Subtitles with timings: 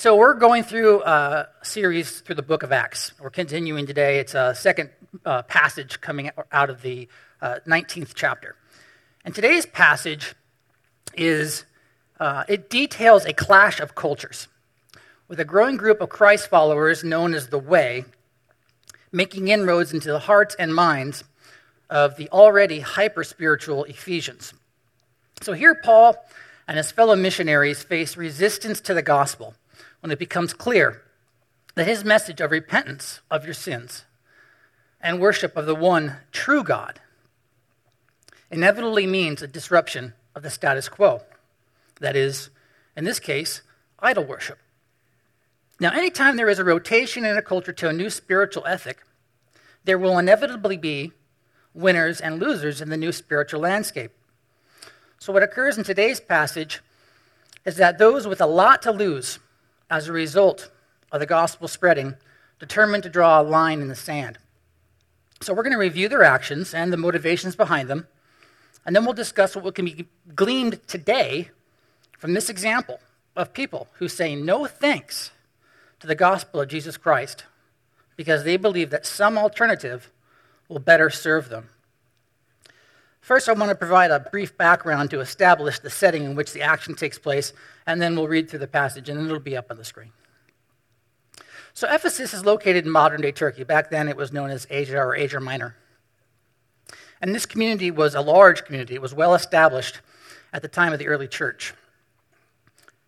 [0.00, 3.12] So we're going through a series through the book of Acts.
[3.20, 4.18] We're continuing today.
[4.18, 4.88] It's a second
[5.26, 7.06] uh, passage coming out of the
[7.42, 8.56] uh, 19th chapter.
[9.26, 10.34] And today's passage
[11.12, 11.66] is,
[12.18, 14.48] uh, it details a clash of cultures
[15.28, 18.06] with a growing group of Christ followers known as the Way
[19.12, 21.24] making inroads into the hearts and minds
[21.90, 24.54] of the already hyper spiritual Ephesians.
[25.42, 26.16] So here, Paul
[26.66, 29.56] and his fellow missionaries face resistance to the gospel
[30.00, 31.02] when it becomes clear
[31.74, 34.04] that his message of repentance of your sins
[35.00, 37.00] and worship of the one true God
[38.50, 41.22] inevitably means a disruption of the status quo.
[42.00, 42.50] That is,
[42.96, 43.62] in this case,
[43.98, 44.58] idol worship.
[45.78, 49.02] Now, anytime there is a rotation in a culture to a new spiritual ethic,
[49.84, 51.12] there will inevitably be
[51.72, 54.12] winners and losers in the new spiritual landscape.
[55.18, 56.80] So, what occurs in today's passage
[57.64, 59.38] is that those with a lot to lose
[59.90, 60.70] as a result
[61.12, 62.14] of the gospel spreading,
[62.58, 64.38] determined to draw a line in the sand.
[65.42, 68.06] So we're going to review their actions and the motivations behind them,
[68.86, 71.50] and then we'll discuss what can be gleaned today
[72.18, 73.00] from this example
[73.34, 75.30] of people who say no thanks
[75.98, 77.44] to the gospel of Jesus Christ
[78.16, 80.10] because they believe that some alternative
[80.68, 81.68] will better serve them.
[83.30, 86.62] First, I want to provide a brief background to establish the setting in which the
[86.62, 87.52] action takes place,
[87.86, 90.10] and then we'll read through the passage, and it'll be up on the screen.
[91.72, 93.62] So, Ephesus is located in modern day Turkey.
[93.62, 95.76] Back then, it was known as Asia or Asia Minor.
[97.20, 100.00] And this community was a large community, it was well established
[100.52, 101.72] at the time of the early church.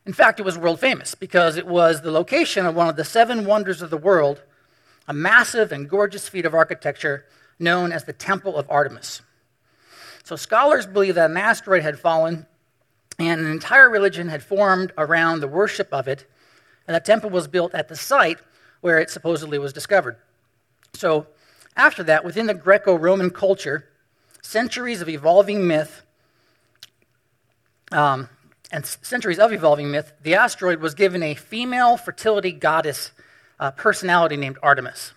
[0.06, 3.02] In fact, it was world famous because it was the location of one of the
[3.02, 4.40] seven wonders of the world,
[5.08, 7.24] a massive and gorgeous feat of architecture
[7.58, 9.22] known as the Temple of Artemis.
[10.24, 12.46] So scholars believe that an asteroid had fallen
[13.18, 16.26] and an entire religion had formed around the worship of it,
[16.86, 18.38] and a temple was built at the site
[18.80, 20.16] where it supposedly was discovered.
[20.94, 21.26] So
[21.76, 23.88] after that, within the Greco Roman culture,
[24.42, 26.02] centuries of evolving myth,
[27.90, 28.28] um,
[28.70, 33.12] and centuries of evolving myth, the asteroid was given a female fertility goddess
[33.60, 35.12] uh, personality named Artemis.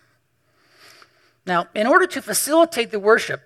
[1.45, 3.41] Now, in order to facilitate the worship,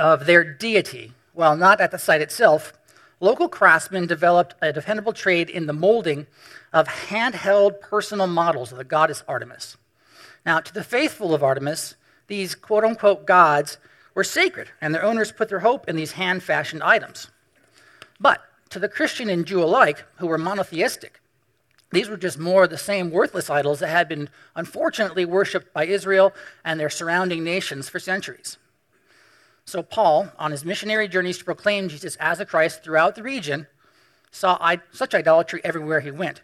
[0.00, 1.12] of their deity.
[1.34, 2.72] While not at the site itself,
[3.20, 6.26] local craftsmen developed a dependable trade in the molding
[6.72, 9.76] of handheld personal models of the goddess Artemis.
[10.46, 11.96] Now, to the faithful of Artemis,
[12.28, 13.76] these quote unquote gods
[14.14, 17.30] were sacred, and their owners put their hope in these hand fashioned items.
[18.18, 18.40] But
[18.70, 21.20] to the Christian and Jew alike, who were monotheistic,
[21.92, 25.84] these were just more of the same worthless idols that had been unfortunately worshipped by
[25.84, 26.32] Israel
[26.64, 28.56] and their surrounding nations for centuries.
[29.64, 33.66] So, Paul, on his missionary journeys to proclaim Jesus as a Christ throughout the region,
[34.30, 36.42] saw such idolatry everywhere he went.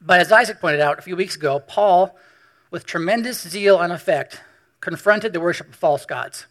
[0.00, 2.16] But as Isaac pointed out a few weeks ago, Paul,
[2.70, 4.40] with tremendous zeal and effect,
[4.80, 6.46] confronted the worship of false gods.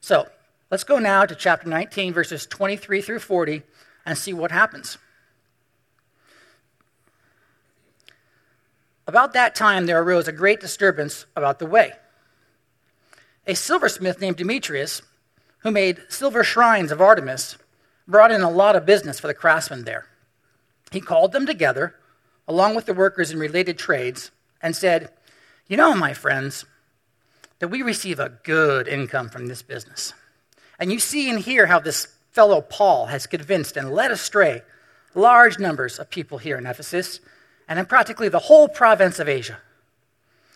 [0.00, 0.26] So,
[0.70, 3.62] let's go now to chapter 19, verses 23 through 40,
[4.04, 4.98] and see what happens.
[9.06, 11.92] About that time, there arose a great disturbance about the way
[13.46, 15.02] a silversmith named Demetrius,
[15.58, 17.56] who made silver shrines of Artemis,
[18.06, 20.06] brought in a lot of business for the craftsmen there.
[20.90, 21.96] He called them together,
[22.46, 24.30] along with the workers in related trades,
[24.60, 25.10] and said,
[25.66, 26.64] You know, my friends,
[27.58, 30.14] that we receive a good income from this business.
[30.78, 34.62] And you see and hear how this fellow Paul has convinced and led astray
[35.14, 37.20] large numbers of people here in Ephesus
[37.68, 39.58] and in practically the whole province of Asia.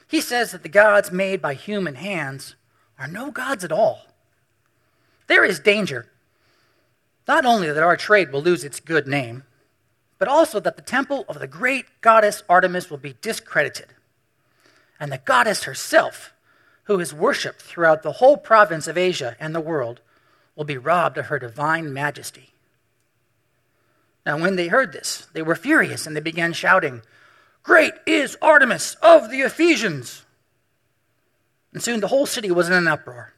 [0.08, 2.54] He says that the gods made by human hands
[2.98, 4.02] are no gods at all.
[5.26, 6.06] There is danger,
[7.26, 9.42] not only that our trade will lose its good name,
[10.18, 13.88] but also that the temple of the great goddess Artemis will be discredited.
[14.98, 16.32] And the goddess herself,
[16.84, 20.00] who is worshipped throughout the whole province of Asia and the world,
[20.54, 22.52] will be robbed of her divine majesty.
[24.24, 27.02] Now, when they heard this, they were furious and they began shouting,
[27.62, 30.25] Great is Artemis of the Ephesians!
[31.76, 33.34] And soon the whole city was in an uproar.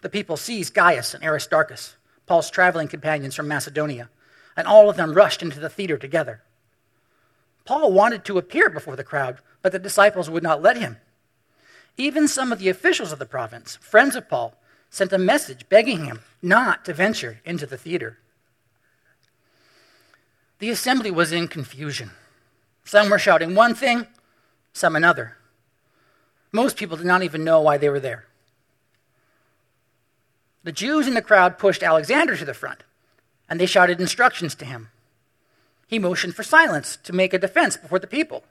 [0.00, 1.94] The people seized Gaius and Aristarchus,
[2.26, 4.10] Paul's traveling companions from Macedonia,
[4.56, 6.42] and all of them rushed into the theater together.
[7.64, 10.96] Paul wanted to appear before the crowd, but the disciples would not let him.
[11.96, 14.56] Even some of the officials of the province, friends of Paul,
[14.90, 18.18] sent a message begging him not to venture into the theater.
[20.58, 22.10] The assembly was in confusion.
[22.84, 24.08] Some were shouting one thing,
[24.72, 25.36] some another.
[26.52, 28.26] Most people did not even know why they were there.
[30.64, 32.84] The Jews in the crowd pushed Alexander to the front,
[33.48, 34.88] and they shouted instructions to him.
[35.88, 38.44] he motioned for silence to make a defense before the people.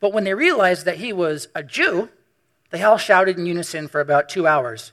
[0.00, 2.08] But when they realized that he was a Jew,
[2.70, 4.92] they all shouted in unison for about two hours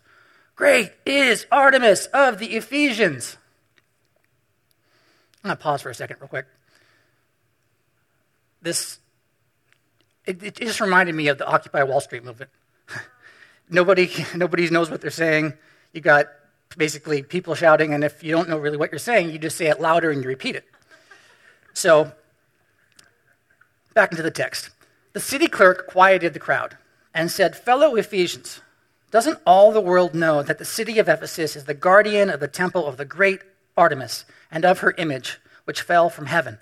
[0.56, 3.38] Great is Artemis of the Ephesians.
[5.44, 6.46] I'm going to pause for a second, real quick.
[8.62, 9.00] This,
[10.26, 12.52] it, it just reminded me of the Occupy Wall Street movement.
[13.70, 15.54] nobody, nobody knows what they're saying.
[15.94, 16.28] You got
[16.78, 19.68] basically people shouting, and if you don't know really what you're saying, you just say
[19.68, 20.66] it louder and you repeat it.
[21.74, 22.12] So,
[23.94, 24.70] back into the text.
[25.14, 26.78] The city clerk quieted the crowd
[27.14, 28.62] and said, Fellow Ephesians,
[29.12, 32.48] doesn't all the world know that the city of Ephesus is the guardian of the
[32.48, 33.42] temple of the great
[33.76, 36.60] Artemis and of her image, which fell from heaven?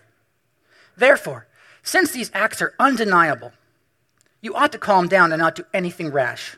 [0.97, 1.45] Therefore,
[1.89, 3.51] since these acts are undeniable,
[4.41, 6.56] you ought to calm down and not do anything rash.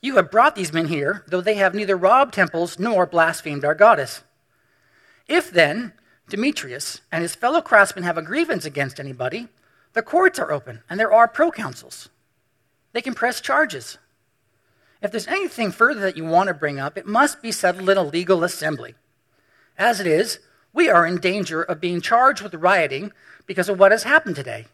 [0.00, 3.74] You have brought these men here, though they have neither robbed temples nor blasphemed our
[3.74, 4.22] goddess.
[5.28, 5.92] If then
[6.30, 9.48] Demetrius and his fellow craftsmen have a grievance against anybody,
[9.92, 12.08] the courts are open and there are proconsuls.
[12.92, 13.98] They can press charges.
[15.02, 17.98] If there's anything further that you want to bring up, it must be settled in
[17.98, 18.94] a legal assembly.
[19.76, 20.38] As it is,
[20.72, 23.12] we are in danger of being charged with rioting
[23.46, 24.66] because of what has happened today.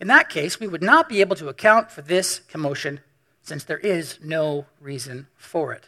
[0.00, 3.00] In that case, we would not be able to account for this commotion
[3.42, 5.84] since there is no reason for it.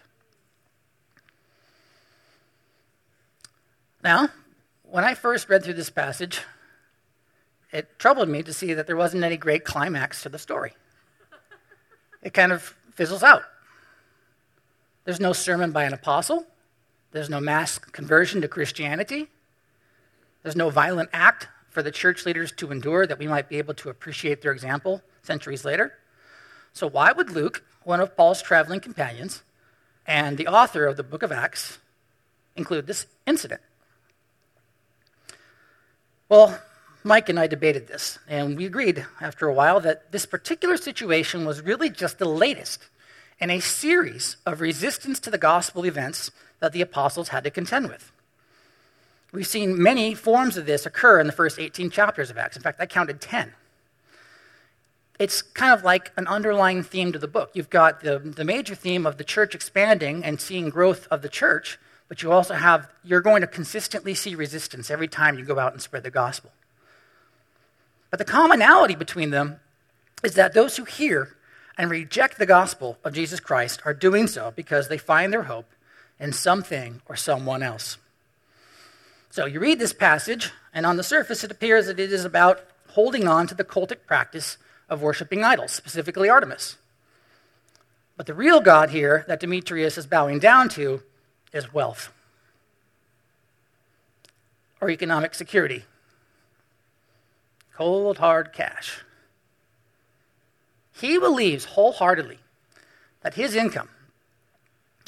[4.03, 4.29] Now,
[4.83, 6.41] when I first read through this passage,
[7.73, 10.75] it troubled me to see that there wasn't any great climax to the story
[12.27, 13.44] it kind of fizzles out.
[15.05, 16.44] There's no sermon by an apostle,
[17.17, 19.29] there's no mass conversion to Christianity,
[20.43, 23.73] there's no violent act for the church leaders to endure that we might be able
[23.73, 25.95] to appreciate their example centuries later.
[26.75, 29.43] So, why would Luke, one of Paul's traveling companions
[30.07, 31.79] and the author of the book of Acts,
[32.55, 33.62] include this incident?
[36.29, 36.61] Well,
[37.03, 41.47] Mike and I debated this, and we agreed after a while that this particular situation
[41.47, 42.85] was really just the latest
[43.39, 46.31] in a series of resistance to the gospel events
[46.61, 48.12] that the apostles had to contend with.
[49.32, 52.56] We've seen many forms of this occur in the first 18 chapters of Acts.
[52.56, 53.53] In fact, I counted 10.
[55.19, 57.50] It's kind of like an underlying theme to the book.
[57.55, 61.29] You've got the, the major theme of the church expanding and seeing growth of the
[61.29, 65.59] church, but you also have, you're going to consistently see resistance every time you go
[65.59, 66.50] out and spread the gospel.
[68.11, 69.61] But the commonality between them
[70.23, 71.37] is that those who hear
[71.79, 75.67] and reject the gospel of Jesus Christ are doing so because they find their hope
[76.19, 77.99] in something or someone else.
[79.31, 82.63] So you read this passage, and on the surface, it appears that it is about
[82.91, 84.57] holding on to the cultic practice
[84.89, 86.77] of worshiping idols, specifically Artemis.
[88.17, 91.03] But the real God here that Demetrius is bowing down to
[91.53, 92.11] is wealth
[94.81, 95.85] or economic security
[97.77, 99.05] cold, hard cash.
[100.93, 102.39] He believes wholeheartedly
[103.21, 103.91] that his income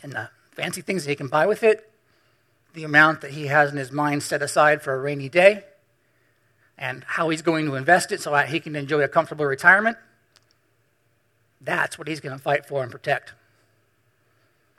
[0.02, 0.28] and the
[0.58, 1.88] fancy things that he can buy with it,
[2.75, 5.64] the amount that he has in his mind set aside for a rainy day,
[6.76, 9.96] and how he's going to invest it so that he can enjoy a comfortable retirement,
[11.60, 13.34] that's what he's going to fight for and protect.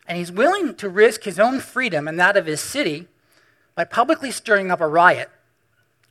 [0.06, 3.08] And he's willing to risk his own freedom and that of his city
[3.76, 5.30] by publicly stirring up a riot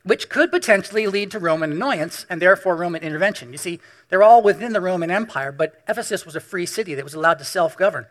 [0.03, 3.51] which could potentially lead to Roman annoyance and therefore Roman intervention.
[3.51, 7.03] You see, they're all within the Roman Empire, but Ephesus was a free city that
[7.03, 8.07] was allowed to self govern.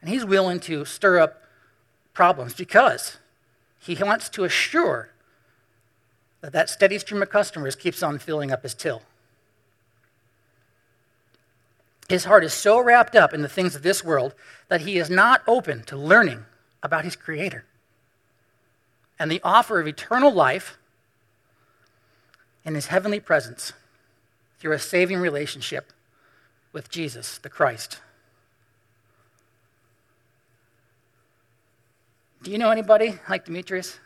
[0.00, 1.42] And he's willing to stir up
[2.14, 3.18] problems because
[3.78, 5.10] he wants to assure
[6.40, 9.02] that that steady stream of customers keeps on filling up his till.
[12.08, 14.34] His heart is so wrapped up in the things of this world
[14.68, 16.44] that he is not open to learning
[16.82, 17.64] about his Creator
[19.18, 20.78] and the offer of eternal life
[22.64, 23.72] in his heavenly presence
[24.58, 25.92] through a saving relationship
[26.72, 28.00] with Jesus, the Christ.
[32.42, 33.98] Do you know anybody like Demetrius?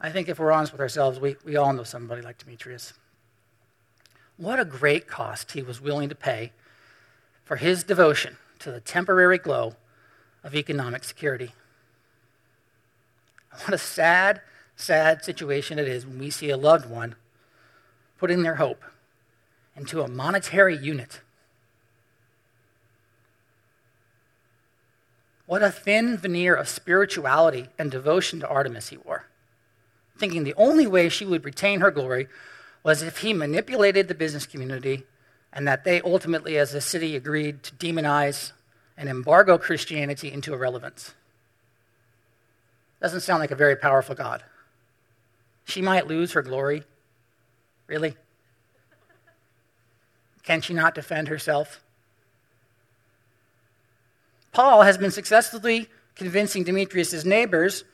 [0.00, 2.94] I think if we're honest with ourselves, we, we all know somebody like Demetrius.
[4.36, 6.52] What a great cost he was willing to pay
[7.44, 9.74] for his devotion to the temporary glow
[10.42, 11.52] of economic security.
[13.64, 14.40] What a sad
[14.80, 17.14] sad situation it is when we see a loved one
[18.18, 18.82] putting their hope
[19.76, 21.20] into a monetary unit.
[25.50, 29.24] What a thin veneer of spirituality and devotion to Artemis he wore,
[30.16, 32.28] thinking the only way she would retain her glory
[32.84, 35.02] was if he manipulated the business community
[35.52, 38.52] and that they ultimately, as a city, agreed to demonize
[38.96, 41.14] and embargo Christianity into irrelevance.
[43.02, 44.44] Doesn't sound like a very powerful God.
[45.64, 46.84] she might lose her glory?
[47.88, 48.14] Really?
[50.44, 51.82] Can she not defend herself?
[54.52, 57.84] Paul has been successfully convincing Demetrius' neighbors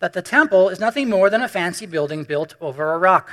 [0.00, 3.30] that the temple is nothing more than a fancy building built over a rock.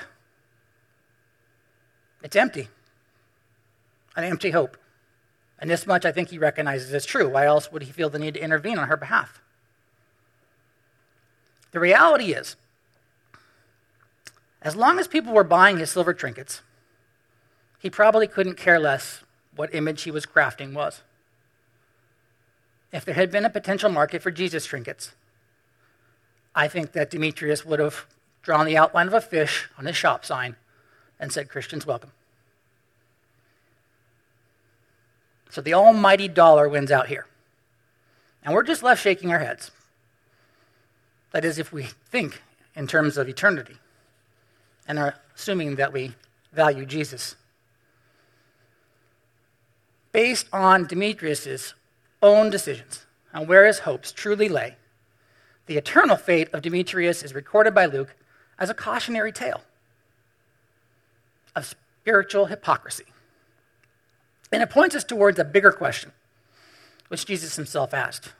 [2.23, 2.69] It's empty,
[4.15, 4.77] an empty hope.
[5.59, 7.29] And this much I think he recognizes as true.
[7.29, 9.41] Why else would he feel the need to intervene on her behalf?
[11.71, 12.55] The reality is,
[14.61, 16.61] as long as people were buying his silver trinkets,
[17.79, 19.23] he probably couldn't care less
[19.55, 21.03] what image he was crafting was.
[22.95, 25.11] If there had been a potential market for Jesus trinkets,
[26.55, 28.05] I think that Demetrius would have
[28.41, 30.55] drawn the outline of a fish on his shop sign
[31.19, 32.13] and said, Christians, welcome.
[35.49, 37.27] So the almighty dollar wins out here.
[38.45, 39.71] And we're just left shaking our heads.
[41.33, 42.41] That is, if we think
[42.77, 43.75] in terms of eternity
[44.87, 46.13] and are assuming that we
[46.53, 47.35] value Jesus.
[50.13, 51.73] Based on Demetrius's
[52.21, 54.75] own decisions on where his hopes truly lay,
[55.65, 58.15] the eternal fate of Demetrius is recorded by Luke
[58.59, 59.61] as a cautionary tale
[61.55, 63.05] of spiritual hypocrisy.
[64.51, 66.11] And it points us towards a bigger question,
[67.07, 68.33] which Jesus himself asked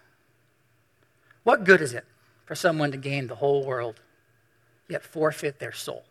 [1.44, 2.05] What good is it
[2.46, 4.00] for someone to gain the whole world,
[4.88, 6.05] yet forfeit their soul?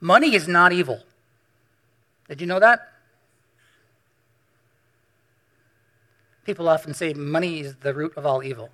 [0.00, 1.00] Money is not evil.
[2.28, 2.93] Did you know that?
[6.44, 8.70] People often say money is the root of all evil.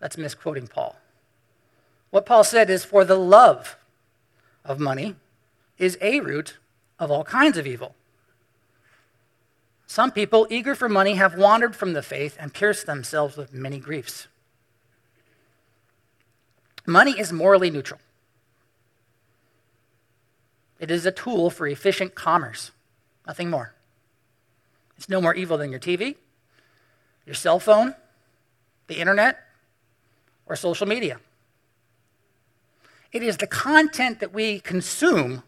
[0.00, 0.96] That's misquoting Paul.
[2.10, 3.76] What Paul said is for the love
[4.64, 5.16] of money
[5.78, 6.58] is a root
[6.98, 7.94] of all kinds of evil.
[9.86, 13.78] Some people, eager for money, have wandered from the faith and pierced themselves with many
[13.78, 14.26] griefs.
[16.86, 18.00] Money is morally neutral.
[20.80, 22.72] It is a tool for efficient commerce,
[23.26, 23.74] nothing more.
[24.96, 26.16] It's no more evil than your TV,
[27.26, 27.94] your cell phone,
[28.86, 29.38] the internet,
[30.46, 31.20] or social media.
[33.12, 35.42] It is the content that we consume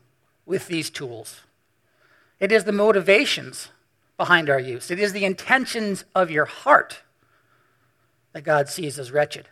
[0.46, 1.40] with these tools.
[2.38, 3.68] It is the motivations
[4.16, 4.90] behind our use.
[4.90, 7.00] It is the intentions of your heart
[8.32, 9.48] that God sees as wretched.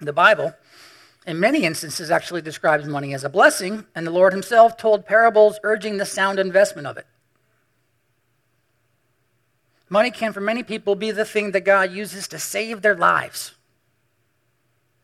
[0.00, 0.54] The Bible,
[1.26, 5.60] in many instances, actually describes money as a blessing, and the Lord Himself told parables
[5.62, 7.06] urging the sound investment of it.
[9.92, 13.54] Money can, for many people, be the thing that God uses to save their lives,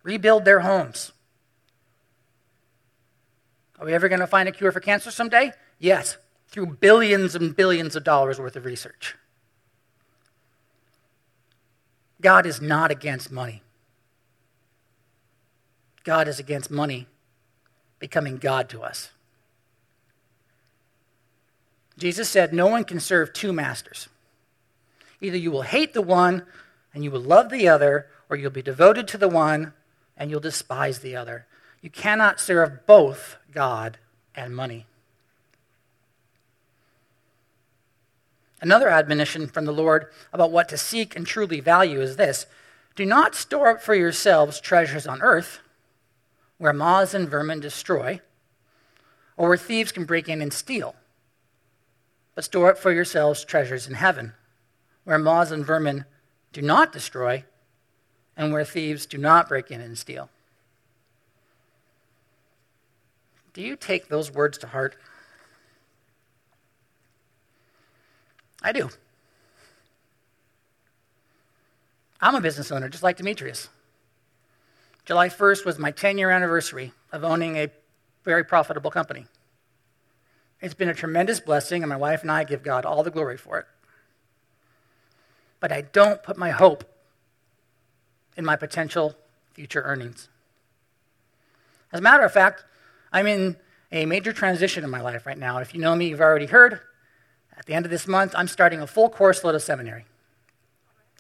[0.04, 1.12] rebuild their homes.
[3.80, 5.52] Are we ever going to find a cure for cancer someday?
[5.80, 6.16] Yes,
[6.48, 9.16] through billions and billions of dollars worth of research.
[12.20, 13.62] God is not against money.
[16.04, 17.08] God is against money
[17.98, 19.10] becoming God to us.
[21.98, 24.08] Jesus said, No one can serve two masters.
[25.20, 26.44] Either you will hate the one
[26.92, 29.72] and you will love the other, or you'll be devoted to the one
[30.16, 31.46] and you'll despise the other.
[31.80, 33.98] You cannot serve both God
[34.34, 34.86] and money.
[38.60, 42.46] Another admonition from the Lord about what to seek and truly value is this
[42.94, 45.60] Do not store up for yourselves treasures on earth,
[46.58, 48.20] where moths and vermin destroy,
[49.36, 50.96] or where thieves can break in and steal,
[52.34, 54.32] but store up for yourselves treasures in heaven
[55.06, 56.04] where moths and vermin
[56.52, 57.44] do not destroy,
[58.36, 60.28] and where thieves do not break in and steal.
[63.54, 64.96] Do you take those words to heart?
[68.62, 68.90] I do.
[72.20, 73.68] I'm a business owner, just like Demetrius.
[75.04, 77.70] July 1st was my 10 year anniversary of owning a
[78.24, 79.26] very profitable company.
[80.60, 83.36] It's been a tremendous blessing, and my wife and I give God all the glory
[83.36, 83.66] for it
[85.60, 86.84] but I don't put my hope
[88.36, 89.14] in my potential
[89.54, 90.28] future earnings.
[91.92, 92.64] As a matter of fact,
[93.12, 93.56] I'm in
[93.92, 95.58] a major transition in my life right now.
[95.58, 96.80] If you know me, you've already heard.
[97.56, 100.04] At the end of this month, I'm starting a full course load of seminary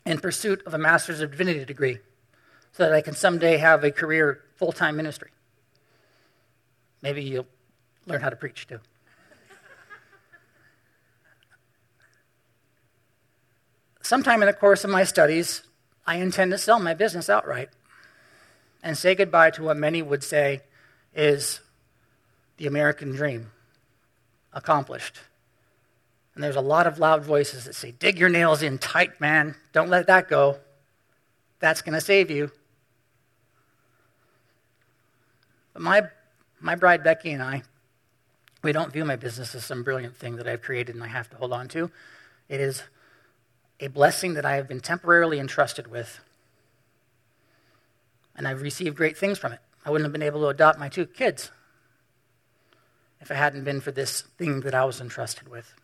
[0.04, 1.98] in pursuit of a Master's of Divinity degree
[2.72, 5.30] so that I can someday have a career full time ministry.
[7.02, 7.46] Maybe you'll
[8.06, 8.80] learn how to preach too.
[14.06, 15.62] Sometime in the course of my studies,
[16.06, 17.70] I intend to sell my business outright
[18.80, 20.60] and say goodbye to what many would say
[21.12, 21.58] is
[22.56, 23.50] the American dream
[24.52, 25.18] accomplished
[26.36, 29.56] And there's a lot of loud voices that say, Dig your nails in tight, man.
[29.72, 30.60] Don't let that go.
[31.58, 32.52] That's going to save you.
[35.72, 36.02] But my,
[36.60, 37.64] my bride, Becky, and I,
[38.62, 41.28] we don't view my business as some brilliant thing that I've created and I have
[41.30, 41.90] to hold on to.
[42.48, 42.84] It is
[43.80, 46.20] a blessing that I have been temporarily entrusted with.
[48.36, 49.60] And I've received great things from it.
[49.84, 51.50] I wouldn't have been able to adopt my two kids
[53.20, 55.74] if it hadn't been for this thing that I was entrusted with.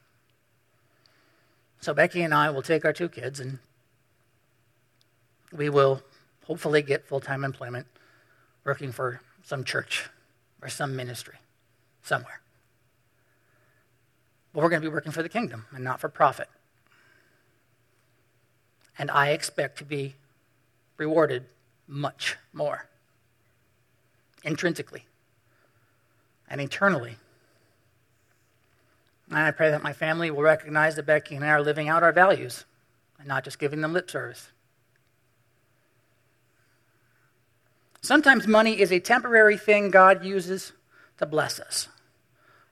[1.80, 3.58] So Becky and I will take our two kids and
[5.52, 6.02] we will
[6.46, 7.86] hopefully get full time employment
[8.64, 10.08] working for some church
[10.60, 11.36] or some ministry
[12.02, 12.40] somewhere.
[14.52, 16.48] But we're going to be working for the kingdom and not for profit.
[18.98, 20.14] And I expect to be
[20.96, 21.44] rewarded
[21.86, 22.88] much more
[24.44, 25.04] intrinsically
[26.48, 27.16] and eternally.
[29.28, 32.02] And I pray that my family will recognize that Becky and I are living out
[32.02, 32.64] our values
[33.18, 34.50] and not just giving them lip service.
[38.02, 40.72] Sometimes money is a temporary thing God uses
[41.18, 41.88] to bless us.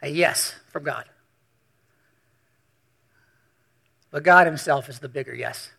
[0.03, 1.05] A yes from God.
[4.11, 5.71] But God Himself is the bigger yes.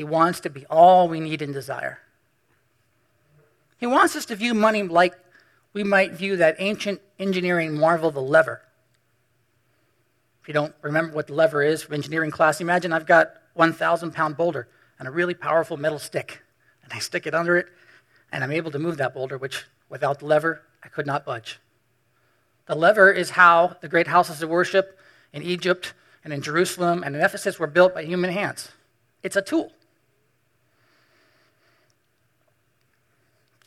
[0.00, 1.98] He wants to be all we need and desire.
[3.76, 5.12] He wants us to view money like
[5.74, 8.62] we might view that ancient engineering marvel, the lever.
[10.40, 14.14] If you don't remember what the lever is from engineering class, imagine I've got 1,000
[14.14, 16.40] pound boulder and a really powerful metal stick
[16.82, 17.68] and I stick it under it,
[18.32, 21.60] and I'm able to move that boulder, which without the lever, I could not budge.
[22.64, 24.98] The lever is how the great houses of worship
[25.34, 25.92] in Egypt
[26.24, 28.70] and in Jerusalem and in Ephesus were built by human hands.
[29.22, 29.74] It's a tool.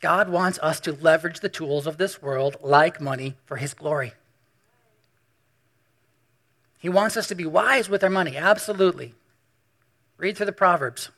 [0.04, 4.12] God wants us to leverage the tools of this world, like money, for His glory.
[6.78, 9.14] He wants us to be wise with our money, absolutely.
[10.18, 11.08] Read through the Proverbs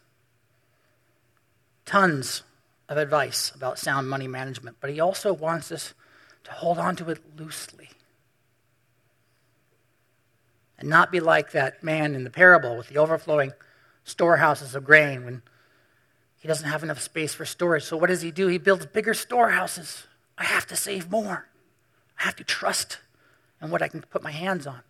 [1.84, 2.44] tons
[2.88, 5.92] of advice about sound money management, but he also wants us
[6.44, 7.90] to hold on to it loosely
[10.78, 13.52] and not be like that man in the parable with the overflowing
[14.04, 15.42] storehouses of grain when
[16.38, 17.84] he doesn't have enough space for storage.
[17.84, 18.46] So, what does he do?
[18.48, 20.06] He builds bigger storehouses.
[20.38, 21.48] I have to save more,
[22.18, 22.98] I have to trust
[23.62, 24.80] in what I can put my hands on.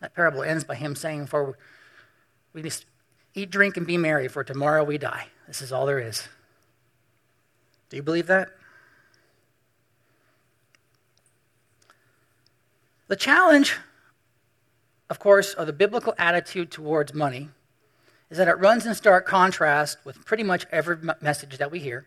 [0.00, 1.56] That parable ends by him saying, For
[2.52, 2.84] we just
[3.36, 5.26] Eat, drink, and be merry, for tomorrow we die.
[5.46, 6.26] This is all there is.
[7.90, 8.48] Do you believe that?
[13.08, 13.76] The challenge,
[15.10, 17.50] of course, of the biblical attitude towards money
[18.30, 22.06] is that it runs in stark contrast with pretty much every message that we hear,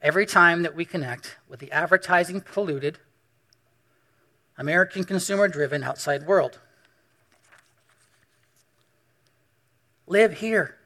[0.00, 2.98] every time that we connect with the advertising polluted,
[4.56, 6.58] American consumer driven outside world.
[10.06, 10.76] Live here.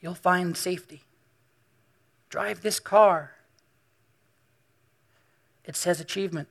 [0.00, 1.02] You'll find safety.
[2.28, 3.32] Drive this car.
[5.64, 6.48] It says achievement.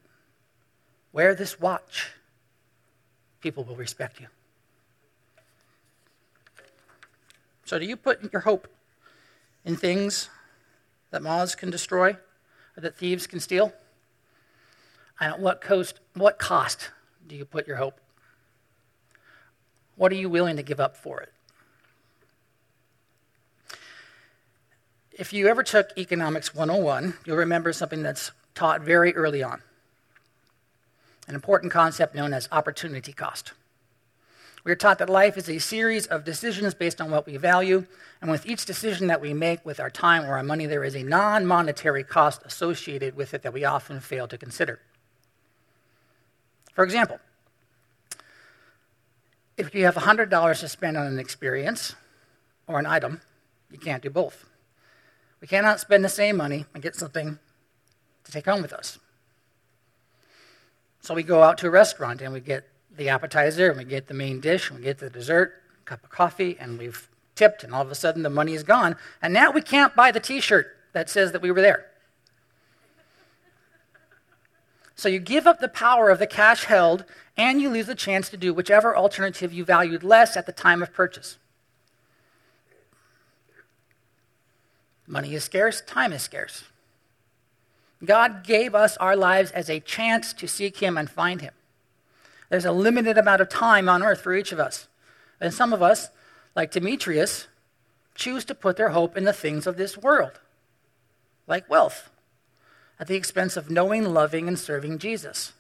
[1.14, 2.12] Wear this watch.
[3.42, 4.28] People will respect you.
[7.68, 8.70] So, do you put your hope
[9.66, 10.30] in things
[11.12, 13.74] that moths can destroy or that thieves can steal?
[15.20, 16.92] And at what cost, what cost
[17.28, 18.00] do you put your hope?
[19.98, 21.34] What are you willing to give up for it?
[25.12, 29.62] If you ever took Economics 101, you'll remember something that's taught very early on
[31.28, 33.52] an important concept known as opportunity cost.
[34.68, 37.86] We are taught that life is a series of decisions based on what we value,
[38.22, 40.94] and with each decision that we make with our time or our money, there is
[40.94, 44.82] a non monetary cost associated with it that we often fail to consider.
[46.74, 47.22] For example,
[49.56, 51.96] if you have $100 to spend on an experience
[52.68, 53.22] or an item,
[53.72, 54.50] you can't do both.
[55.40, 57.40] We cannot spend the same money and get something
[58.26, 59.00] to take home with us.
[61.00, 64.08] So we go out to a restaurant and we get the appetizer and we get
[64.08, 67.74] the main dish and we get the dessert, cup of coffee, and we've tipped, and
[67.74, 68.96] all of a sudden the money is gone.
[69.22, 71.88] And now we can't buy the t shirt that says that we were there.
[74.96, 77.06] So you give up the power of the cash held
[77.38, 80.82] and you lose the chance to do whichever alternative you valued less at the time
[80.82, 81.38] of purchase.
[85.06, 86.64] Money is scarce, time is scarce.
[88.04, 91.54] God gave us our lives as a chance to seek Him and find Him.
[92.50, 94.88] There's a limited amount of time on earth for each of us.
[95.40, 96.10] And some of us,
[96.56, 97.48] like Demetrius,
[98.16, 100.40] choose to put their hope in the things of this world,
[101.46, 102.10] like wealth,
[103.00, 105.54] at the expense of knowing, loving, and serving Jesus.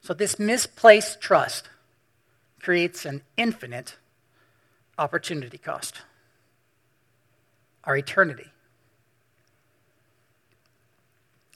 [0.00, 1.68] So, this misplaced trust
[2.60, 3.96] creates an infinite
[4.96, 6.02] opportunity cost
[7.84, 8.46] our eternity.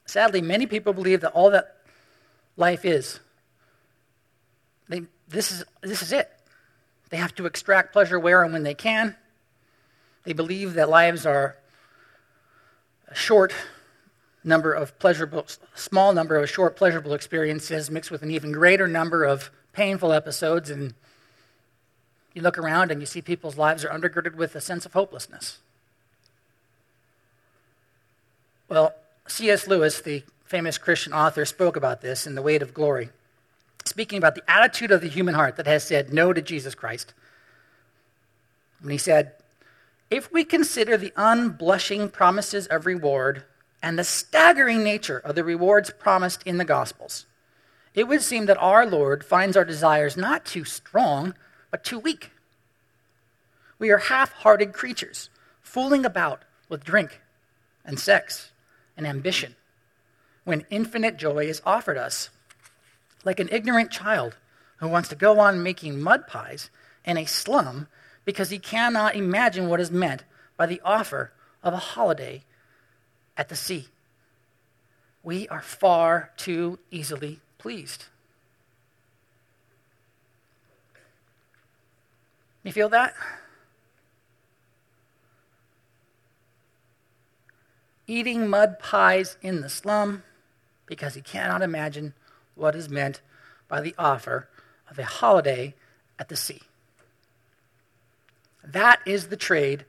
[0.07, 1.77] Sadly, many people believe that all that
[2.57, 3.21] life is,
[5.33, 6.31] this, is this is it.
[7.11, 9.17] They have to extract pleasure where and when they can.
[10.25, 11.57] They believe that lives are
[13.09, 13.53] a short
[14.45, 19.25] number of pleasurable, small number of short pleasurable experiences mixed with an even greater number
[19.25, 20.71] of painful episodes.
[20.71, 20.95] And
[22.35, 25.59] you look around and you see people's lives are undergirded with a sense of hopelessness.
[28.69, 28.95] Well,
[29.27, 29.67] C.S.
[29.69, 33.11] Lewis, the famous Christian author, spoke about this in The Weight of Glory,
[33.93, 37.13] speaking about the attitude of the human heart that has said no to Jesus Christ.
[38.81, 39.33] When he said,
[40.11, 43.45] If we consider the unblushing promises of reward
[43.83, 47.27] and the staggering nature of the rewards promised in the Gospels,
[47.93, 51.35] it would seem that our Lord finds our desires not too strong,
[51.71, 52.31] but too weak.
[53.79, 55.29] We are half hearted creatures,
[55.61, 57.21] fooling about with drink
[57.85, 58.53] and sex
[58.97, 59.55] and ambition
[60.45, 62.31] when infinite joy is offered us.
[63.25, 64.37] Like an ignorant child
[64.79, 66.71] who wants to go on making mud pies
[67.05, 67.89] in a slum
[68.25, 70.25] because he cannot imagine what is meant
[70.57, 71.33] by the offer
[71.63, 72.45] of a holiday
[73.37, 73.89] at the sea.
[75.23, 78.07] We are far too easily pleased.
[82.65, 83.15] You feel that?
[88.07, 90.23] eating mud pies in the slum
[90.87, 92.13] because he cannot imagine
[92.63, 93.21] what is meant
[93.69, 94.49] by the offer
[94.91, 95.75] of a holiday
[96.19, 96.63] at the sea.
[98.65, 99.85] That is the trade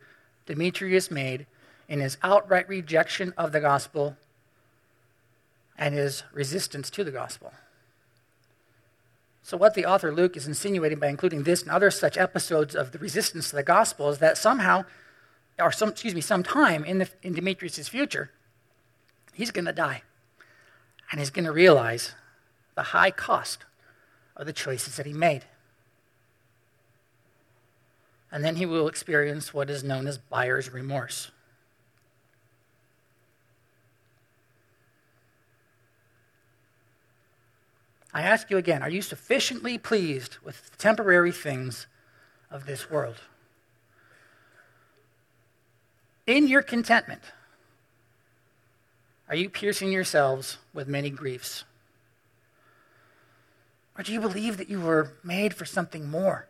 [0.46, 1.46] Demetrius made
[1.88, 4.18] in his outright rejection of the gospel
[5.78, 7.54] and his resistance to the gospel.
[9.44, 12.92] So, what the author Luke is insinuating by including this and other such episodes of
[12.92, 14.86] the resistance to the gospel is that somehow
[15.60, 18.32] or some, excuse me, sometime in, the, in Demetrius' future,
[19.34, 20.02] he's going to die.
[21.12, 22.14] And he's going to realize
[22.76, 23.66] the high cost
[24.36, 25.46] of the choices that he made.
[28.32, 31.32] And then he will experience what is known as buyer's remorse.
[38.16, 41.88] I ask you again are you sufficiently pleased with the temporary things
[42.50, 43.22] of this world?
[46.26, 47.22] in your contentment,
[49.28, 51.66] are you piercing yourselves with many griefs?
[53.98, 56.48] Or do you believe that you were made for something more?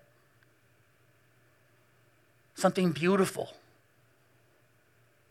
[2.56, 3.54] Something beautiful?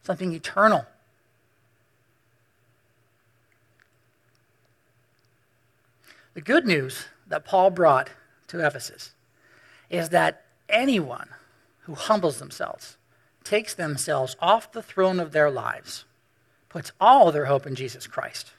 [0.03, 0.87] Something eternal?
[6.35, 8.11] The good news that Paul brought
[8.49, 9.13] to Ephesus
[9.91, 11.29] is that anyone
[11.81, 12.97] who humbles themselves
[13.45, 16.05] takes themselves off the throne of their lives,
[16.69, 18.53] puts all their hope in Jesus Christ,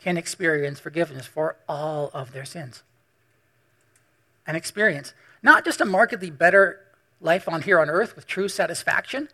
[0.00, 2.82] can experience forgiveness for all of their sins.
[4.46, 6.80] And experience not just a markedly better
[7.20, 9.28] life on here on earth with true satisfaction,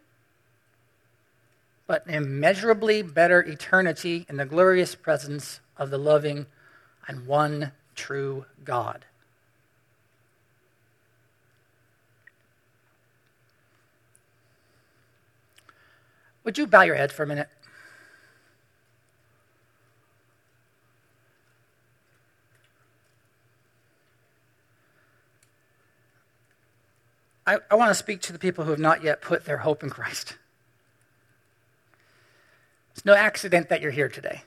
[1.87, 6.47] but an immeasurably better eternity in the glorious presence of the loving
[7.07, 9.05] and one true God.
[16.43, 17.49] Would you bow your head for a minute?
[27.47, 29.83] I, I want to speak to the people who have not yet put their hope
[29.83, 30.37] in Christ.
[32.93, 34.43] It's no accident that you're here today.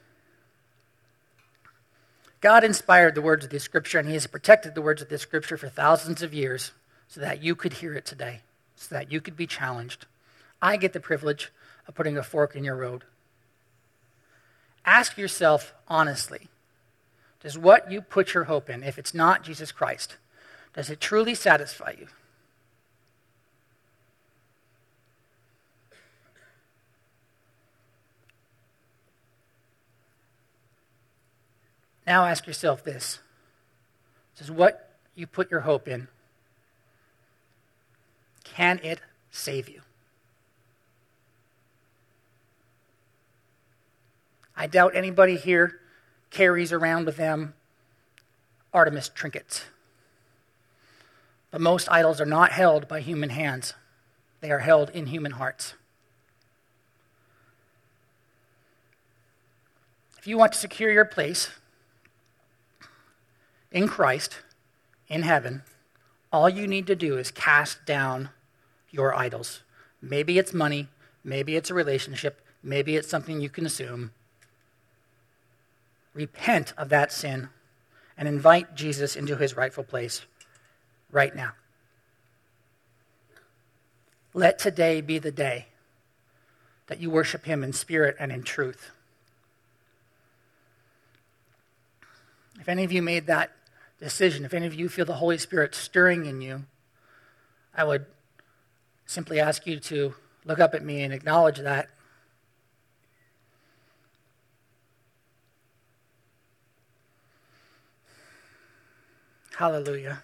[2.41, 5.17] God inspired the words of the scripture, and He has protected the words of the
[5.17, 6.71] scripture for thousands of years
[7.07, 8.41] so that you could hear it today,
[8.75, 10.05] so that you could be challenged.
[10.61, 11.51] I get the privilege
[11.87, 13.03] of putting a fork in your road.
[14.85, 16.49] Ask yourself honestly
[17.41, 20.17] does what you put your hope in, if it's not Jesus Christ,
[20.73, 22.07] does it truly satisfy you?
[32.09, 33.19] Now ask yourself this
[34.35, 36.07] Does what you put your hope in,
[38.43, 39.81] can it save you?
[44.57, 45.81] I doubt anybody here
[46.31, 47.53] carries around with them
[48.73, 49.65] Artemis trinkets.
[51.51, 53.75] But most idols are not held by human hands,
[54.41, 55.75] they are held in human hearts.
[60.17, 61.51] If you want to secure your place
[63.71, 64.39] in Christ,
[65.07, 65.63] in heaven,
[66.31, 68.29] all you need to do is cast down
[68.91, 69.61] your idols.
[70.01, 70.87] Maybe it's money,
[71.23, 74.11] maybe it's a relationship, maybe it's something you can assume.
[76.13, 77.49] Repent of that sin
[78.17, 80.25] and invite Jesus into his rightful place
[81.11, 81.51] right now.
[84.33, 85.67] Let today be the day
[86.87, 88.91] that you worship him in spirit and in truth.
[92.59, 93.51] If any of you made that
[93.99, 96.65] decision, if any of you feel the Holy Spirit stirring in you,
[97.75, 98.05] I would
[99.05, 100.13] simply ask you to
[100.45, 101.89] look up at me and acknowledge that.
[109.55, 110.21] Hallelujah.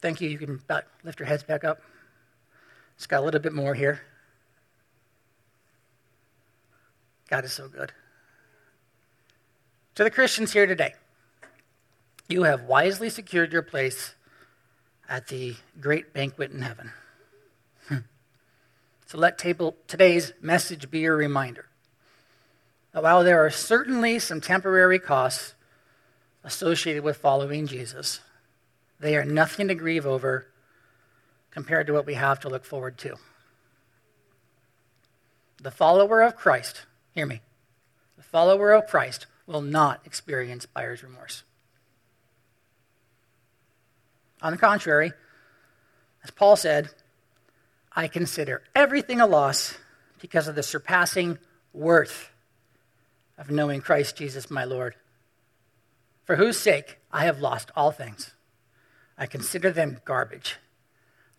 [0.00, 0.28] Thank you.
[0.28, 0.62] You can
[1.04, 1.82] lift your heads back up.
[2.96, 4.00] Just got a little bit more here.
[7.28, 7.92] God is so good.
[9.96, 10.94] To the Christians here today,
[12.28, 14.14] you have wisely secured your place
[15.08, 16.92] at the great banquet in heaven.
[17.88, 17.98] Hmm.
[19.06, 21.66] so let table, today's message be a reminder
[22.92, 25.54] that while there are certainly some temporary costs
[26.42, 28.20] associated with following Jesus,
[28.98, 30.46] they are nothing to grieve over
[31.50, 33.16] compared to what we have to look forward to.
[35.62, 36.86] The follower of Christ,
[37.16, 37.40] hear me,
[38.18, 41.44] the follower of Christ will not experience buyer's remorse.
[44.42, 45.12] On the contrary,
[46.22, 46.90] as Paul said,
[47.90, 49.78] I consider everything a loss
[50.20, 51.38] because of the surpassing
[51.72, 52.30] worth
[53.38, 54.94] of knowing Christ Jesus my Lord,
[56.24, 58.34] for whose sake I have lost all things.
[59.16, 60.56] I consider them garbage,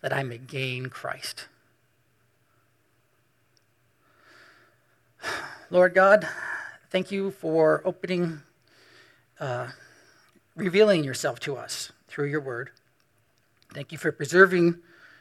[0.00, 1.46] that I may gain Christ.
[5.70, 6.26] Lord God,
[6.88, 8.40] thank you for opening,
[9.38, 9.68] uh,
[10.56, 12.70] revealing yourself to us through your word.
[13.74, 14.78] Thank you for preserving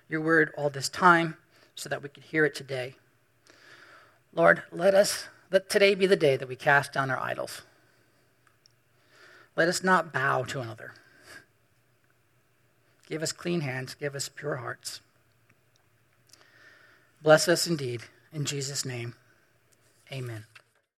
[0.07, 1.35] your word all this time
[1.75, 2.95] so that we could hear it today.
[4.33, 7.63] Lord, let us let today be the day that we cast down our idols.
[9.57, 10.93] Let us not bow to another.
[13.09, 15.01] Give us clean hands, give us pure hearts.
[17.21, 18.03] Bless us indeed.
[18.31, 19.15] In Jesus' name,
[20.11, 20.45] amen.